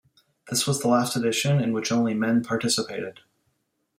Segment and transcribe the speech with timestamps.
[0.49, 3.19] This was the last edition in which only men participated.